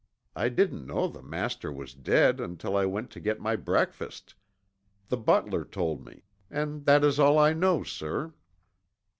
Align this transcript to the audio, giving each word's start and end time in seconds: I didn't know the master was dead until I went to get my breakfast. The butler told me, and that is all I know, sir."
I 0.35 0.49
didn't 0.49 0.87
know 0.87 1.07
the 1.07 1.21
master 1.21 1.71
was 1.71 1.93
dead 1.93 2.39
until 2.39 2.75
I 2.75 2.87
went 2.87 3.11
to 3.11 3.19
get 3.19 3.39
my 3.39 3.55
breakfast. 3.55 4.33
The 5.09 5.17
butler 5.17 5.63
told 5.63 6.03
me, 6.03 6.23
and 6.49 6.85
that 6.85 7.03
is 7.03 7.19
all 7.19 7.37
I 7.37 7.53
know, 7.53 7.83
sir." 7.83 8.33